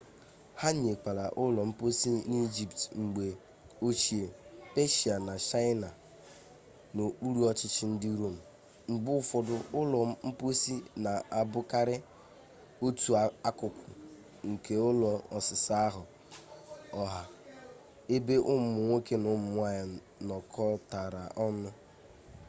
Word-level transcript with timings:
ha 0.59 0.67
nwekwara 0.79 1.25
ụlọ 1.43 1.61
mposi 1.69 2.11
n'ijipt 2.29 2.79
mgbe 3.01 3.25
ochie 3.87 4.25
peshia 4.73 5.15
na 5.27 5.33
chaịna 5.47 5.89
n'okpuru 6.95 7.39
ọchịchị 7.49 7.83
ndị 7.93 8.09
rom 8.19 8.35
mgbe 8.91 9.11
ụfọdụ 9.21 9.55
ụlọ 9.79 9.99
mposi 10.27 10.73
na-abụkarị 11.03 11.95
otu 12.85 13.09
akụkụ 13.49 13.83
nke 14.49 14.73
ụlọ 14.89 15.11
ọsịsa 15.37 15.73
ahụ 15.87 16.01
ọha 17.01 17.21
ebe 18.15 18.35
ụmụ 18.53 18.69
nwoke 18.85 19.15
na 19.23 19.27
ụmụ 19.35 19.49
nwanyị 19.55 19.97
nọkọtara 20.27 21.23
ọnụ 21.45 21.69